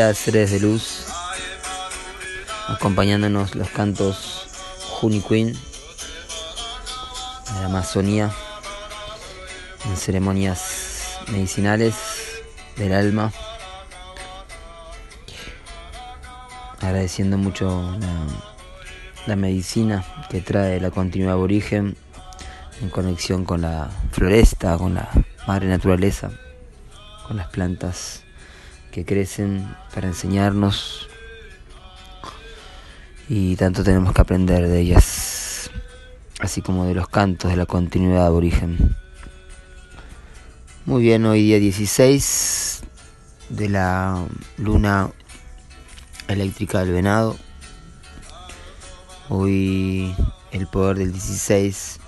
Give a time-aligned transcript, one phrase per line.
[0.00, 1.04] día, seres de luz.
[2.68, 4.46] Acompañándonos los cantos
[4.88, 8.30] Juni Queen de la Amazonía
[9.84, 11.96] en ceremonias medicinales
[12.78, 13.30] del alma.
[16.80, 18.26] Agradeciendo mucho la,
[19.26, 21.94] la medicina que trae la continuidad aborigen
[22.80, 25.10] en conexión con la floresta, con la
[25.46, 26.30] madre naturaleza,
[27.26, 28.22] con las plantas
[28.90, 31.08] que crecen para enseñarnos
[33.28, 35.70] y tanto tenemos que aprender de ellas,
[36.40, 38.96] así como de los cantos de la continuidad aborigen.
[40.84, 42.82] Muy bien, hoy día 16
[43.50, 44.24] de la
[44.56, 45.10] luna
[46.26, 47.36] eléctrica del venado.
[49.28, 50.12] Hoy
[50.50, 52.00] el poder del 16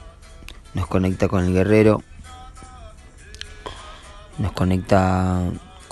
[0.74, 2.02] nos conecta con el guerrero,
[4.38, 5.40] nos conecta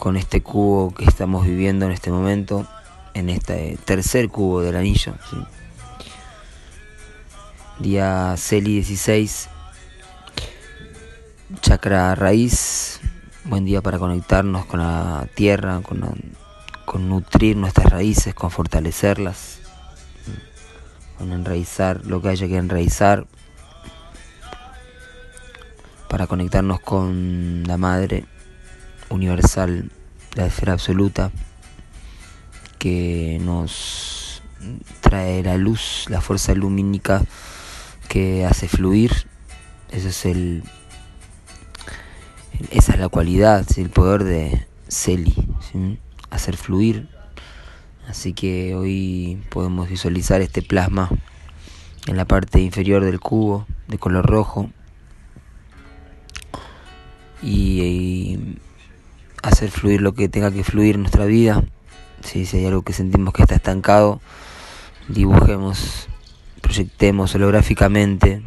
[0.01, 2.67] con este cubo que estamos viviendo en este momento,
[3.13, 5.13] en este tercer cubo del anillo.
[7.79, 9.51] Día Celi 16,
[11.61, 13.01] chakra raíz,
[13.45, 16.01] buen día para conectarnos con la tierra, con,
[16.87, 19.61] con nutrir nuestras raíces, con fortalecerlas,
[21.19, 23.27] con enraizar lo que haya que enraizar
[26.09, 28.25] para conectarnos con la Madre
[29.11, 29.91] Universal,
[30.35, 31.31] la esfera absoluta,
[32.79, 34.43] que nos
[35.01, 37.23] trae la luz, la fuerza lumínica
[38.09, 39.13] que hace fluir.
[39.91, 40.63] Ese es el,
[42.71, 45.35] esa es la cualidad, el poder de Celi,
[46.31, 47.09] hacer fluir.
[48.09, 51.11] Así que hoy podemos visualizar este plasma
[52.07, 54.71] en la parte inferior del cubo de color rojo
[57.43, 58.57] y,
[59.43, 61.65] hacer fluir lo que tenga que fluir en nuestra vida.
[62.23, 64.21] Si, hay algo que sentimos que está estancado,
[65.09, 66.09] dibujemos,
[66.61, 68.43] proyectemos holográficamente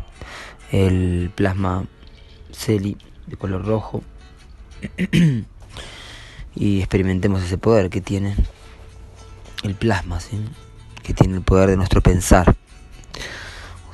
[0.72, 1.86] el plasma
[2.52, 4.04] Celi de color rojo
[6.56, 8.36] y experimentemos ese poder que tiene
[9.64, 10.20] el plasma,
[11.02, 12.56] que tiene el poder de nuestro pensar.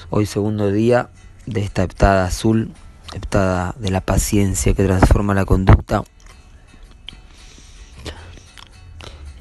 [0.10, 1.10] Hoy segundo día
[1.46, 2.74] de esta heptada azul
[3.12, 6.04] de la paciencia que transforma la conducta.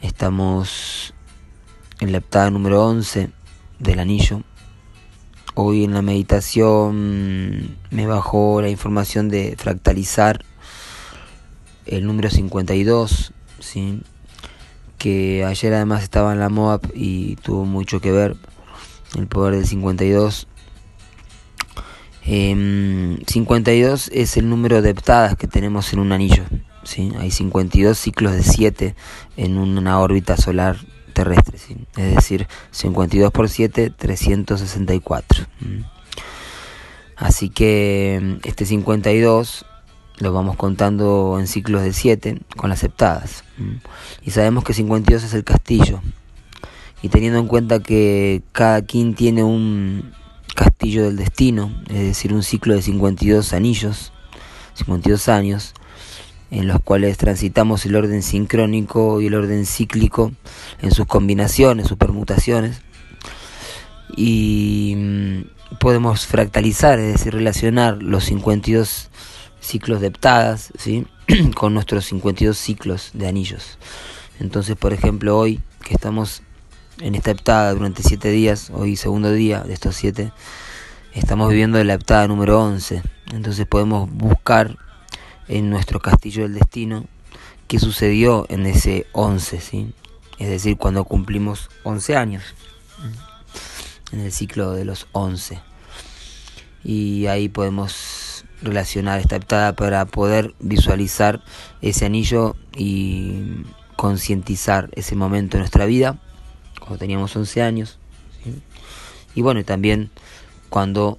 [0.03, 1.13] Estamos
[2.01, 3.31] en la heptada número 11
[3.81, 4.43] del anillo.
[5.55, 10.45] Hoy en la meditación me bajó la información de fractalizar
[11.87, 14.03] el número 52, ¿sí?
[14.99, 18.37] que ayer además estaba en la MOAP y tuvo mucho que ver
[19.17, 20.47] el poder del 52
[22.25, 26.45] 52 em, es el número de heptadas que tenemos en un anillo.
[26.89, 27.13] ¿Sí?
[27.19, 28.95] Hay 52 ciclos de 7
[29.37, 30.77] en una órbita solar
[31.13, 31.59] terrestre.
[31.97, 35.47] Es decir, 52 por 7, 364.
[37.17, 39.67] Así que este 52
[40.19, 43.45] lo vamos contando en ciclos de 7 con las heptadas.
[44.23, 46.01] Y sabemos que 52 es el castillo.
[47.03, 50.13] Y teniendo en cuenta que cada quien tiene un,
[50.59, 54.13] castillo del destino, es decir, un ciclo de 52 anillos,
[54.75, 55.75] 52 años,
[56.51, 60.33] en los cuales transitamos el orden sincrónico y el orden cíclico
[60.81, 62.81] en sus combinaciones, sus permutaciones,
[64.17, 69.11] y mm, podemos fractalizar, es decir, relacionar los 52
[69.61, 71.07] ciclos de heptadas ¿sí?
[71.55, 73.79] con nuestros 52 ciclos de anillos.
[74.41, 76.43] Entonces, por ejemplo, hoy que estamos
[77.01, 80.33] en esta heptada durante siete días, hoy segundo día de estos siete,
[81.13, 83.03] estamos viviendo la heptada número 11.
[83.33, 84.77] Entonces podemos buscar
[85.49, 87.07] en nuestro castillo del destino
[87.69, 89.93] qué sucedió en ese 11, ¿sí?
[90.39, 92.43] es decir, cuando cumplimos 11 años,
[94.11, 95.61] en el ciclo de los 11.
[96.83, 101.43] Y ahí podemos relacionar esta heptada para poder visualizar
[101.83, 103.65] ese anillo y
[103.97, 106.19] concientizar ese momento de nuestra vida
[106.79, 107.99] cuando teníamos 11 años.
[109.35, 110.11] Y bueno, también
[110.71, 111.19] cuando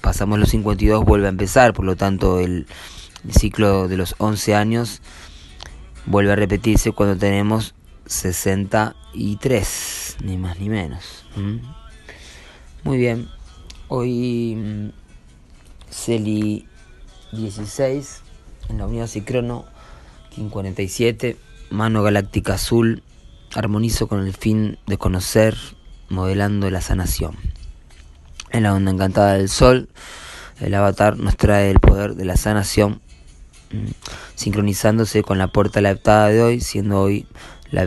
[0.00, 2.66] pasamos los 52 vuelve a empezar, por lo tanto el,
[3.30, 5.00] ciclo de los 11 años
[6.06, 7.74] vuelve a repetirse cuando tenemos
[8.06, 11.24] 63, ni más ni menos.
[12.82, 13.28] Muy bien,
[13.88, 14.88] hoy mm,
[15.90, 16.66] Celi
[17.32, 18.22] 16
[18.68, 19.64] en la unidad Cicrono,
[20.30, 21.36] King 47,
[21.70, 23.02] mano galáctica azul,
[23.54, 25.56] armonizo con el fin de conocer,
[26.08, 27.36] modelando la sanación.
[28.50, 29.88] En la onda encantada del sol,
[30.60, 33.00] el avatar nos trae el poder de la sanación
[34.34, 37.26] sincronizándose con la puerta leptada de hoy, siendo hoy
[37.70, 37.82] la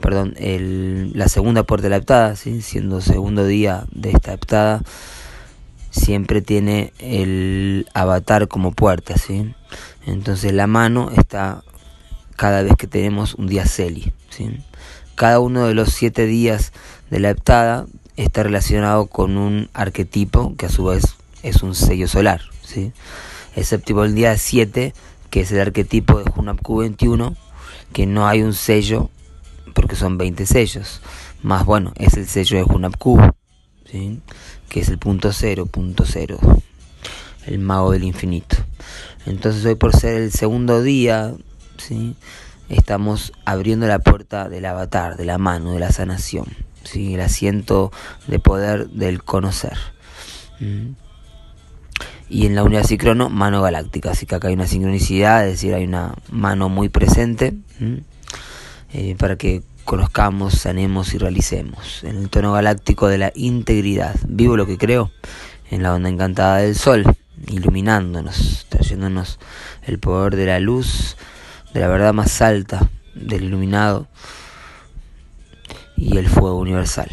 [0.00, 2.62] perdón, el, la segunda puerta de la heptada, ¿sí?
[2.62, 4.82] siendo segundo día de esta heptada,
[5.90, 9.54] siempre tiene el avatar como puerta, ¿sí?
[10.06, 11.62] Entonces la mano está
[12.36, 14.58] cada vez que tenemos un día celi, ¿sí?
[15.14, 16.72] Cada uno de los siete días
[17.10, 22.08] de la heptada está relacionado con un arquetipo que a su vez es un sello
[22.08, 22.92] solar, ¿sí?
[23.56, 24.94] Excepto el día 7,
[25.30, 27.36] que es el arquetipo de Hunab Q21,
[27.92, 29.10] que no hay un sello
[29.74, 31.00] porque son 20 sellos.
[31.42, 33.18] Más bueno, es el sello de Hunab Q,
[33.90, 34.20] ¿sí?
[34.68, 36.38] que es el punto cero, punto cero,
[37.46, 38.56] el mago del infinito.
[39.26, 41.34] Entonces hoy por ser el segundo día,
[41.78, 42.14] ¿sí?
[42.68, 46.46] estamos abriendo la puerta del avatar, de la mano, de la sanación,
[46.84, 47.14] ¿sí?
[47.14, 47.90] el asiento
[48.26, 49.76] de poder del conocer.
[52.30, 55.74] Y en la unidad sincrono, mano galáctica, así que acá hay una sincronicidad, es decir,
[55.74, 57.54] hay una mano muy presente
[58.92, 62.04] eh, para que conozcamos, sanemos y realicemos.
[62.04, 64.14] En el tono galáctico de la integridad.
[64.28, 65.10] Vivo lo que creo
[65.72, 67.02] en la onda encantada del sol,
[67.48, 69.40] iluminándonos, trayéndonos
[69.82, 71.16] el poder de la luz,
[71.74, 74.06] de la verdad más alta, del iluminado
[75.96, 77.10] y el fuego universal.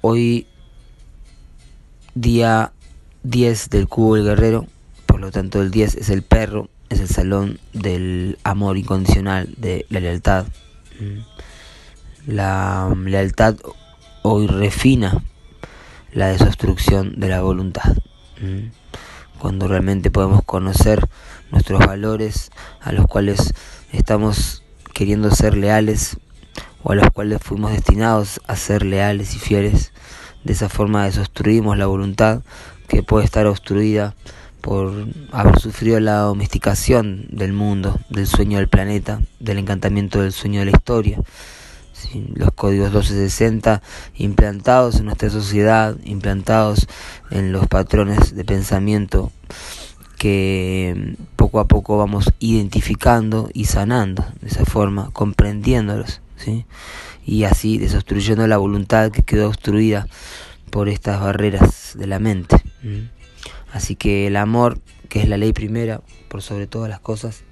[0.00, 0.46] Hoy,
[2.14, 2.70] día
[3.24, 4.66] 10 del cubo del guerrero,
[5.06, 9.86] por lo tanto el 10 es el perro, es el salón del amor incondicional, de
[9.88, 10.46] la lealtad.
[12.26, 13.56] La lealtad
[14.22, 15.24] hoy refina
[16.12, 17.96] la desobstrucción de la voluntad.
[19.38, 21.08] Cuando realmente podemos conocer
[21.50, 22.50] nuestros valores
[22.82, 23.54] a los cuales
[23.92, 24.62] estamos
[24.92, 26.18] queriendo ser leales
[26.82, 29.92] o a los cuales fuimos destinados a ser leales y fieles,
[30.44, 32.42] de esa forma desobstruimos la voluntad
[32.88, 34.14] que puede estar obstruida
[34.60, 40.60] por haber sufrido la domesticación del mundo, del sueño del planeta, del encantamiento del sueño
[40.60, 41.18] de la historia.
[42.34, 43.82] los códigos 1260
[44.16, 46.86] implantados en nuestra sociedad, implantados
[47.30, 49.30] en los patrones de pensamiento
[50.16, 56.64] que poco a poco vamos identificando y sanando de esa forma, comprendiéndolos, ¿sí?
[57.26, 60.06] y así desobstruyendo la voluntad que quedó obstruida
[60.70, 62.56] por estas barreras de la mente.
[63.72, 64.78] Así que el amor,
[65.08, 67.42] que es la ley primera, por sobre todas las cosas,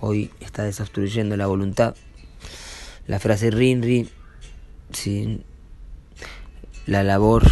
[0.00, 1.94] hoy está desobstruyendo la voluntad.
[3.06, 4.08] La frase Rinri,
[4.92, 5.42] ¿sí?
[6.86, 7.44] la labor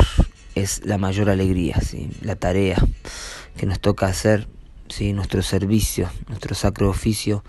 [0.55, 2.11] es la mayor alegría, ¿sí?
[2.23, 2.77] la tarea
[3.57, 4.47] que nos toca hacer,
[4.89, 5.13] ¿sí?
[5.13, 7.45] nuestro servicio, nuestro sacro oficio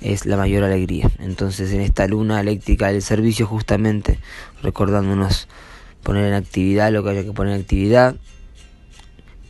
[0.00, 1.10] es la mayor alegría.
[1.18, 4.18] Entonces en esta luna eléctrica del servicio justamente
[4.62, 5.48] recordándonos
[6.02, 8.16] poner en actividad lo que haya que poner en actividad,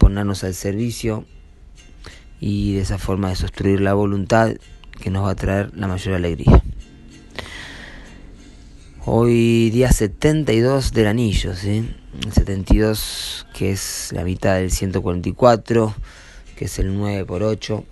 [0.03, 1.25] ponernos al servicio
[2.41, 4.51] y de esa forma de sostruir la voluntad
[5.01, 6.61] que nos va a traer la mayor alegría.
[9.06, 11.89] Hoy día 72 del anillo, ¿sí?
[12.32, 15.94] 72 que es la mitad del 144,
[16.56, 17.85] que es el 9 por 8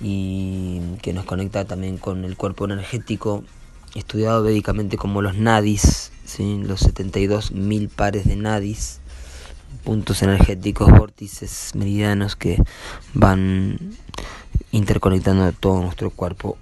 [0.00, 3.42] y que nos conecta también con el cuerpo energético
[3.96, 6.62] estudiado védicamente como los nadis, ¿sí?
[6.62, 9.00] los 72 mil pares de nadis
[9.84, 12.62] puntos energéticos, vórtices meridianos que
[13.14, 13.78] van
[14.70, 16.58] interconectando todo nuestro cuerpo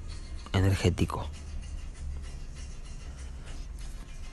[0.52, 1.26] energético.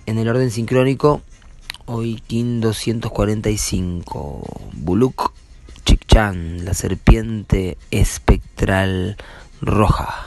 [0.05, 1.21] En el orden sincrónico,
[1.85, 5.33] hoy King 245, Buluk
[5.85, 9.17] Chikchan, la serpiente espectral
[9.61, 10.25] roja.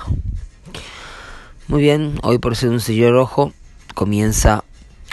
[1.68, 3.52] Muy bien, hoy por ser un sello rojo
[3.94, 4.64] comienza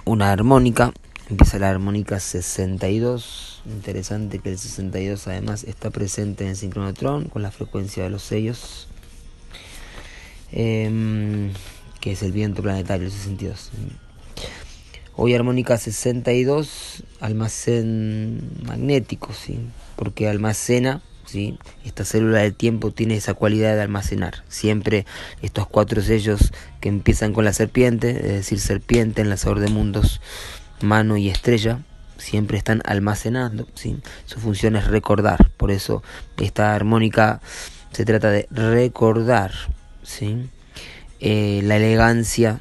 [0.05, 0.93] una armónica
[1.30, 3.62] Empieza la armónica 62.
[3.65, 8.24] Interesante que el 62 además está presente en el sincronotron con la frecuencia de los
[8.24, 8.88] sellos.
[10.51, 11.51] Em,
[12.01, 13.72] que es el viento planetario, el 62.
[15.15, 19.60] Hoy armónica 62, almacén magnético, ¿sí?
[19.96, 21.58] porque almacena, ¿sí?
[21.86, 24.44] esta célula del tiempo tiene esa cualidad de almacenar.
[24.50, 25.06] Siempre
[25.42, 26.51] estos cuatro sellos
[26.82, 30.20] que empiezan con la serpiente, es decir, serpiente, enlazador de mundos,
[30.82, 31.80] mano y estrella
[32.18, 33.98] siempre están almacenando, ¿sí?
[34.25, 36.03] su función es recordar, por eso
[36.38, 37.42] esta armónica
[37.92, 39.51] se trata de recordar
[40.03, 40.50] ¿sí?
[41.20, 42.60] Eh, la elegancia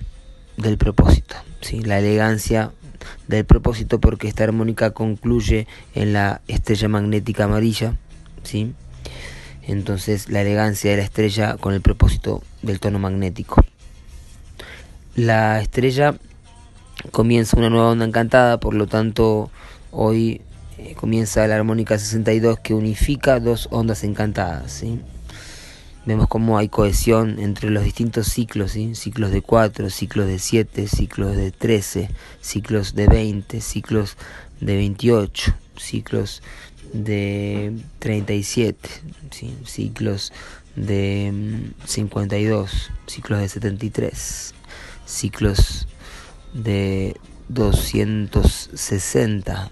[0.57, 1.83] del propósito, ¿sí?
[1.83, 2.73] la elegancia
[3.29, 7.97] del propósito porque esta armónica concluye en la estrella magnética amarilla,
[8.43, 8.75] ¿sí?
[9.63, 13.65] entonces la elegancia de la estrella con el propósito del tono magnético.
[15.15, 16.15] La estrella
[17.11, 19.51] comienza una nueva onda encantada, por lo tanto
[19.91, 20.41] hoy
[20.79, 24.85] eh, comienza la armónica 62 que unifica dos ondas encantadas.
[26.05, 31.37] Vemos cómo hay cohesión entre los distintos ciclos, ciclos de 4, ciclos de 7, ciclos
[31.37, 34.17] de 13, ciclos de 20, ciclos
[34.61, 36.43] de 28, ciclos
[36.93, 38.89] de 37,
[39.31, 39.57] ¿sí?
[39.65, 40.33] ciclos
[40.75, 41.33] de
[41.85, 44.55] 52, mm, ciclos de 73,
[45.07, 45.87] ciclos
[46.53, 47.17] de
[47.49, 49.71] 260.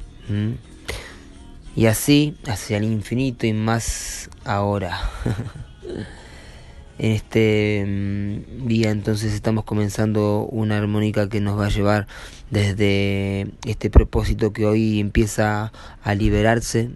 [1.77, 5.11] Y así hacia el infinito y más ahora.
[6.99, 12.07] en este mm, día entonces estamos comenzando una armónica que nos va a llevar
[12.51, 15.73] desde este propósito que hoy empieza
[16.03, 16.91] a liberarse.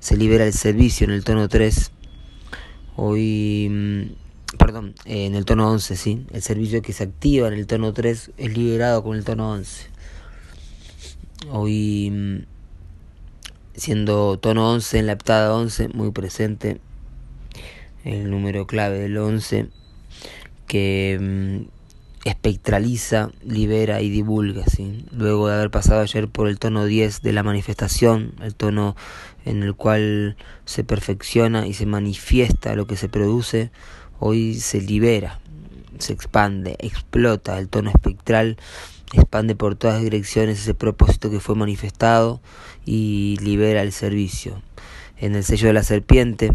[0.00, 1.92] se libera el servicio en el tono 3.
[2.96, 4.16] Hoy
[4.66, 6.26] perdón, en el tono 11, ¿sí?
[6.32, 9.86] El servicio que se activa en el tono 3 es liberado con el tono 11.
[11.52, 12.38] Hoy, mm,
[13.76, 16.80] siendo tono 11 en la heptada 11, muy presente,
[18.02, 19.68] el número clave del 11,
[20.66, 25.06] que mm, espectraliza, libera y divulga, ¿sí?
[25.12, 28.96] Luego de haber pasado ayer por el tono 10 de la manifestación, el tono
[29.44, 33.70] en el cual se perfecciona y se manifiesta lo que se produce,
[34.18, 35.40] hoy se libera,
[35.98, 38.56] se expande, explota el tono espectral,
[39.12, 42.40] expande por todas direcciones ese propósito que fue manifestado
[42.84, 44.62] y libera el servicio.
[45.18, 46.52] En el sello de la serpiente,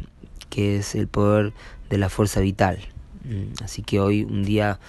[0.50, 1.54] que es el poder
[1.90, 2.80] de la fuerza vital.
[3.24, 4.80] Mm, así que hoy un día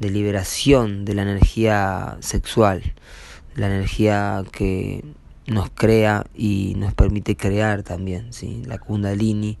[0.00, 2.94] de liberación de la energía sexual,
[3.54, 5.04] la energía que
[5.46, 8.62] nos crea y nos permite crear también, ¿sí?
[8.66, 9.58] la kundalini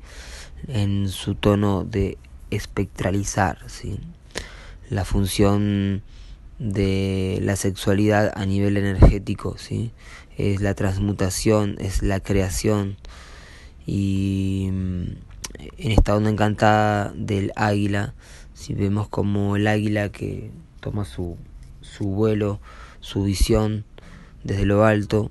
[0.68, 2.18] en su tono de
[2.50, 4.00] espectralizar ¿sí?
[4.90, 6.02] la función
[6.58, 9.92] de la sexualidad a nivel energético, ¿sí?
[10.36, 12.96] es la transmutación, es la creación
[13.86, 15.02] y mm,
[15.78, 18.14] en esta onda encantada del águila,
[18.54, 20.50] si vemos como el águila que
[20.80, 21.36] toma su,
[21.80, 22.60] su vuelo,
[23.00, 23.84] su visión
[24.44, 25.30] desde lo alto,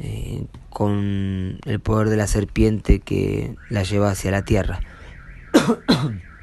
[0.00, 4.80] eh, con el poder de la serpiente que la lleva hacia la tierra.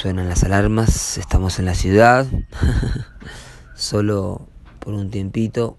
[0.00, 2.26] Suenan las alarmas, estamos en la ciudad,
[3.74, 5.76] solo por un tiempito.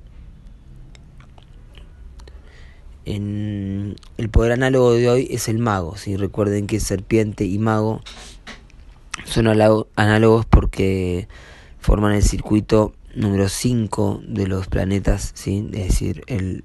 [3.04, 3.96] El
[4.32, 8.01] poder análogo de hoy es el mago, si recuerden que serpiente y mago
[9.25, 11.28] son análogos porque
[11.80, 15.68] forman el circuito número 5 de los planetas, ¿sí?
[15.74, 16.63] es decir, el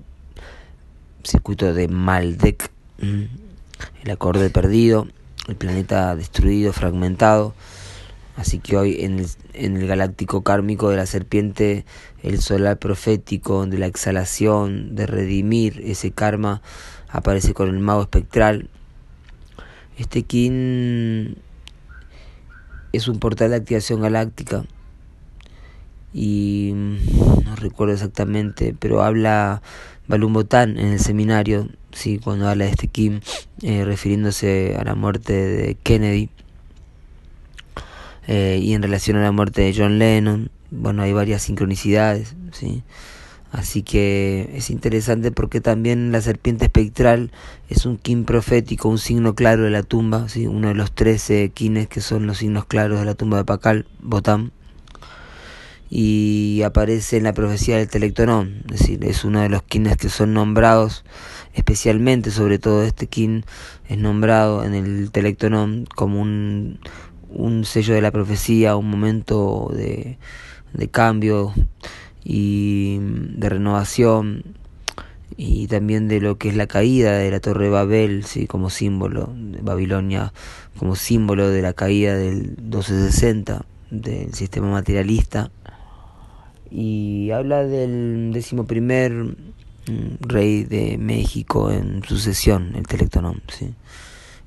[1.25, 5.09] circuito de Maldek, el acorde perdido,
[5.49, 7.55] el planeta destruido, fragmentado.
[8.37, 11.87] Así que hoy en el, en el galáctico kármico de la serpiente,
[12.23, 16.61] el solar profético de la exhalación, de redimir ese karma,
[17.09, 18.69] aparece con el mago espectral.
[19.97, 21.38] Este kin
[22.93, 24.65] es un portal de activación galáctica
[26.12, 29.62] y no recuerdo exactamente, pero habla
[30.09, 33.21] Balumbotán en el seminario sí, cuando habla de este Kim,
[33.63, 36.29] eh, refiriéndose a la muerte de Kennedy
[38.27, 42.83] eh, y en relación a la muerte de John Lennon, bueno, hay varias sincronicidades, sí.
[43.53, 47.31] Así que es interesante porque también la serpiente espectral
[47.71, 50.47] es un Kim profético, un signo claro de la tumba, ¿sí?
[50.47, 53.87] uno de los trece Kines que son los signos claros de la tumba de Pacal,
[54.01, 54.51] Botam
[55.88, 60.09] y aparece en la profecía del Telectonón, es decir, es uno de los Kines que
[60.09, 61.05] son nombrados
[61.57, 63.45] especialmente sobre todo este kin
[63.88, 66.78] es nombrado en el Telectonón como un,
[67.31, 70.19] un sello de la profecía, un momento de,
[70.75, 71.55] de cambio
[72.23, 74.45] y de renovación
[75.38, 78.47] y también de lo que es la caída de la torre de Babel, ¿sí?
[78.47, 80.33] como símbolo de Babilonia,
[80.78, 85.50] como símbolo de la caída del 1260 del sistema materialista
[86.71, 89.37] y habla del décimo primer
[90.21, 93.43] rey de México en sucesión, el Telectonón.
[93.49, 93.73] ¿sí?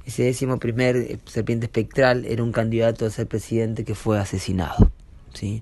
[0.06, 4.92] Ese décimo primer eh, serpiente espectral era un candidato a ser presidente que fue asesinado.
[5.34, 5.62] ¿sí?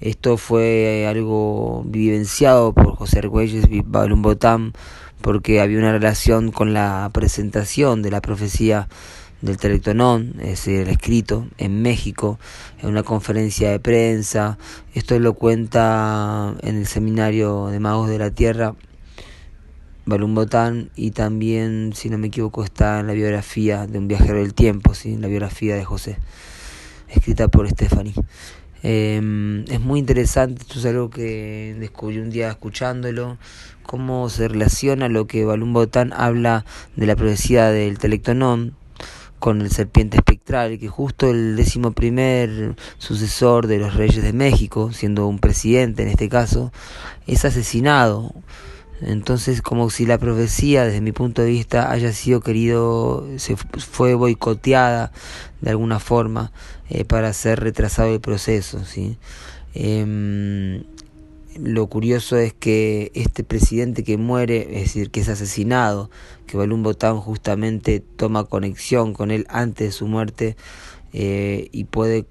[0.00, 4.72] Esto fue algo vivenciado por José Argüelles y Botán
[5.20, 8.88] porque había una relación con la presentación de la profecía
[9.40, 12.38] del Telectonón, es el escrito, en México,
[12.82, 14.58] en una conferencia de prensa.
[14.94, 18.74] Esto lo cuenta en el seminario de Magos de la Tierra
[20.08, 24.54] Balumbotán y también, si no me equivoco, está en la biografía de un viajero del
[24.54, 25.18] tiempo, ¿sí?
[25.18, 26.16] la biografía de José,
[27.08, 28.14] escrita por Stephanie.
[28.82, 33.36] Em, es muy interesante, esto es algo que descubrí un día escuchándolo,
[33.82, 36.64] cómo se relaciona lo que Balún Botán habla
[36.96, 38.77] de la profecía del Telectonón
[39.38, 44.92] con el serpiente espectral, que justo el décimo primer sucesor de los reyes de México,
[44.92, 46.72] siendo un presidente en este caso,
[47.26, 48.34] es asesinado.
[49.00, 54.14] Entonces, como si la profecía, desde mi punto de vista, haya sido querido, se fue
[54.14, 55.12] boicoteada
[55.60, 56.50] de alguna forma
[56.90, 58.84] eh, para ser retrasado el proceso.
[58.84, 59.16] ¿sí?
[59.74, 60.82] Em,
[61.62, 66.10] lo curioso es que este presidente que muere, es decir, que es asesinado,
[66.46, 70.56] que Balún Botán justamente toma conexión con él antes de su muerte
[71.12, 72.26] eh, y puede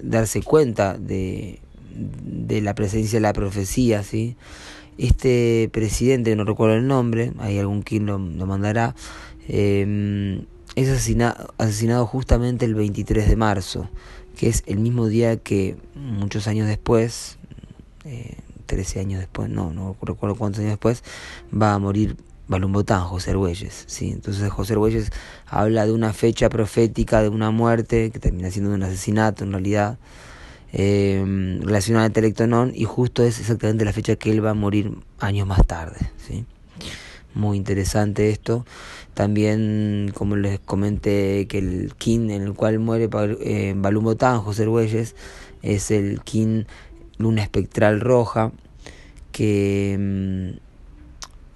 [0.00, 1.60] darse cuenta de,
[1.94, 4.36] de la presencia de la profecía, ¿sí?
[4.96, 8.94] Este presidente, no recuerdo el nombre, hay algún quien lo, mandará,
[9.48, 10.44] eh,
[10.76, 13.88] es asesinado, asesinado justamente el 23 de marzo,
[14.36, 17.38] que es el mismo día que muchos años después,
[18.04, 21.02] eh, 13 años después, no, no recuerdo cuántos años después,
[21.52, 22.16] va a morir
[22.46, 23.84] Balumbotán, José Argüelles.
[23.86, 24.10] ¿sí?
[24.10, 25.10] Entonces José Argüelles
[25.46, 29.98] habla de una fecha profética de una muerte, que termina siendo un asesinato en realidad,
[30.72, 31.24] eh,
[31.62, 35.46] relacionada al Telectonón y justo es exactamente la fecha que él va a morir años
[35.46, 35.98] más tarde.
[36.18, 36.44] ¿sí?
[37.34, 38.66] Muy interesante esto.
[39.14, 43.08] También, como les comenté, que el kin en el cual muere
[43.40, 45.14] eh, Balumbotán, José Argüelles,
[45.62, 46.66] es el kin
[47.18, 48.52] luna espectral roja,
[49.32, 50.58] que mm,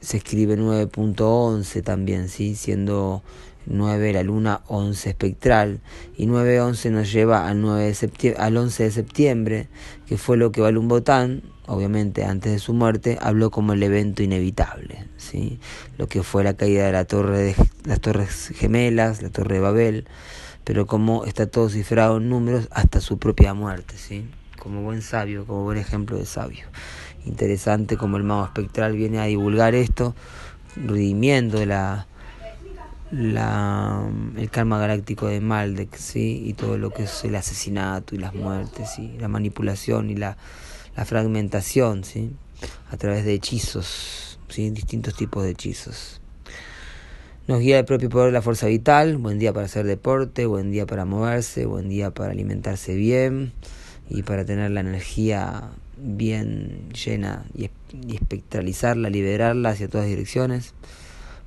[0.00, 2.54] se escribe 9.11 también, ¿sí?
[2.54, 3.22] siendo
[3.68, 5.80] 9 la luna 11 espectral
[6.16, 9.68] y 9.11 nos lleva al, 9 de septiembre, al 11 de septiembre
[10.06, 14.22] que fue lo que Balún Botán obviamente antes de su muerte habló como el evento
[14.22, 15.60] inevitable ¿sí?
[15.98, 17.54] lo que fue la caída de la torre de
[17.84, 20.04] las torres gemelas la torre de Babel
[20.64, 24.24] pero como está todo cifrado en números hasta su propia muerte ¿sí?
[24.58, 26.66] Como buen sabio como buen ejemplo de sabio
[27.24, 30.14] interesante como el mago espectral viene a divulgar esto
[30.76, 32.06] redimiendo la
[33.10, 36.42] la, el karma galáctico de Maldek, ¿sí?
[36.46, 39.16] y todo lo que es el asesinato y las muertes, ¿sí?
[39.18, 40.36] la manipulación y la,
[40.96, 42.30] la fragmentación, ¿sí?
[42.90, 44.70] a través de hechizos, ¿sí?
[44.70, 46.20] distintos tipos de hechizos.
[47.46, 50.70] Nos guía el propio poder de la fuerza vital, buen día para hacer deporte, buen
[50.70, 53.52] día para moverse, buen día para alimentarse bien
[54.08, 60.74] y para tener la energía bien llena y, y espectralizarla, liberarla hacia todas direcciones.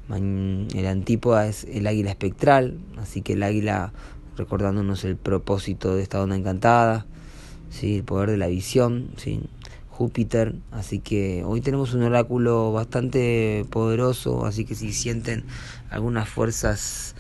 [0.10, 3.94] El antípoda es el águila espectral, así que el águila
[4.36, 7.06] recordándonos el propósito de esta onda encantada,
[7.70, 7.98] ¿sí?
[7.98, 9.42] el poder de la visión, ¿sí?
[9.90, 15.44] Júpiter, así que hoy tenemos un oráculo bastante poderoso, así que si sienten
[15.92, 17.16] algunas fuerzas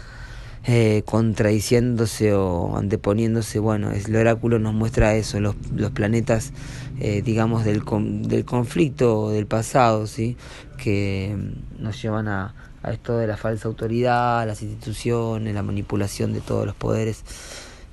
[0.64, 6.54] eh, contradiciéndose o anteponiéndose, bueno, el oráculo nos muestra eso, los, los planetas,
[7.00, 7.84] eh, digamos, del,
[8.28, 10.38] del conflicto del pasado, ¿sí?
[10.78, 11.36] que
[11.80, 16.66] nos llevan a, a esto de la falsa autoridad, las instituciones, la manipulación de todos
[16.66, 17.24] los poderes.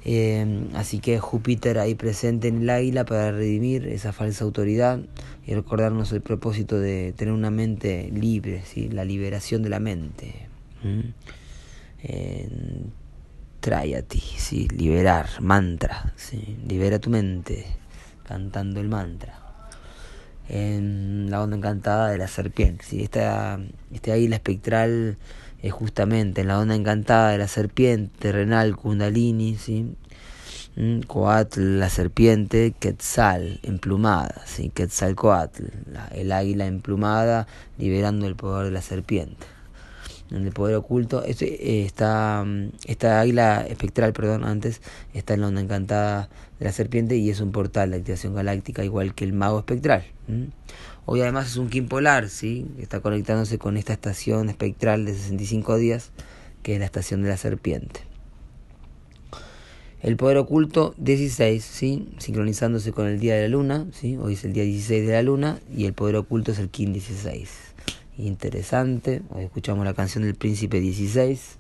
[0.04, 5.00] Eh, así que Júpiter ahí presente en el águila para redimir esa falsa autoridad
[5.46, 8.88] y recordarnos el propósito de tener una mente libre, ¿sí?
[8.88, 10.48] la liberación de la mente.
[10.82, 11.10] ¿Mm?
[14.06, 14.68] Ti, ¿sí?
[14.68, 16.14] liberar, mantra,
[16.66, 17.66] libera tu mente
[18.26, 19.38] cantando el mantra
[20.48, 22.84] en la onda encantada de la serpiente.
[22.84, 23.02] ¿sí?
[23.02, 23.58] Esta,
[23.92, 25.18] este águila espectral
[25.62, 29.94] es justamente en la onda encantada de la serpiente, renal, kundalini, ¿sí?
[30.76, 34.70] Mm, Coatl, la serpiente, Quetzal, emplumada, ¿sí?
[34.70, 35.64] Quetzalcoatl,
[36.12, 39.57] el águila emplumada, liberando el poder de la serpiente
[40.30, 41.22] en el poder oculto.
[41.24, 44.80] Este, está, mm, esta águila espectral, perdón, antes,
[45.14, 48.84] está en la onda encantada de la serpiente y es un portal de activación galáctica
[48.84, 50.04] igual que el mago espectral.
[51.06, 52.66] Hoy además es un Kim polar, ¿sí?
[52.78, 56.10] está conectándose con esta estación espectral de 65 días,
[56.62, 58.00] que es la estación de la serpiente.
[60.02, 62.08] El poder oculto 16, ¿sí?
[62.18, 64.16] sincronizándose con el día de la luna, ¿sí?
[64.16, 66.92] hoy es el día 16 de la luna y el poder oculto es el Kim
[66.92, 67.68] 16
[68.18, 69.22] interesante.
[69.30, 71.56] Hoy escuchamos la canción del Príncipe 16,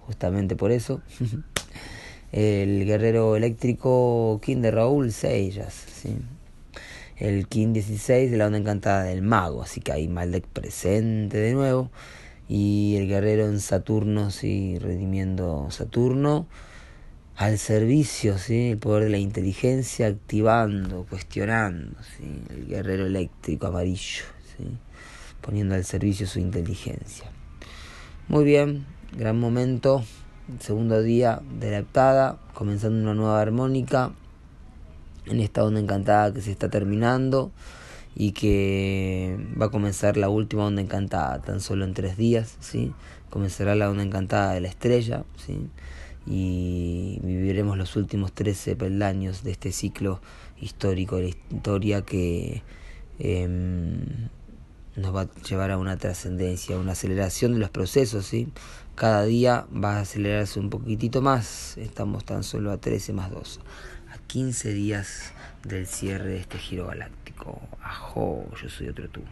[0.00, 1.00] justamente por eso.
[2.32, 6.16] el guerrero eléctrico King de Raúl Seyas, ¿sí?
[7.16, 11.52] el King 16 de la onda encantada del mago, así que ahí Maldek presente de
[11.54, 11.90] nuevo.
[12.46, 16.46] Y el guerrero en Saturno, sí, redimiendo Saturno
[17.36, 18.72] al servicio, ¿sí?
[18.72, 22.42] el poder de la inteligencia activando, cuestionando, ¿sí?
[22.50, 24.24] el guerrero eléctrico amarillo.
[24.56, 24.64] ¿sí?
[25.44, 27.30] Poniendo al servicio su inteligencia.
[28.28, 30.02] Muy bien, gran momento,
[30.60, 34.12] segundo día de la heptada, comenzando una nueva armónica
[35.26, 37.52] en esta onda encantada que se está terminando
[38.16, 42.92] y que va a comenzar la última onda encantada tan solo en tres días, ¿sí?
[43.28, 45.68] Comenzará la onda encantada de la estrella, ¿sí?
[46.26, 50.20] Y viviremos los últimos 13 peldaños de este ciclo
[50.58, 52.62] histórico de la historia que
[53.18, 54.28] em,
[54.96, 58.48] nos va a llevar a una trascendencia, una aceleración de los procesos, ¿sí?
[58.94, 63.60] Cada día va a acelerarse un poquitito más, estamos tan solo a 13 más 2,
[64.12, 65.32] a 15 días
[65.64, 67.60] del cierre de este giro galáctico.
[67.82, 69.22] Ajo, yo soy otro tú.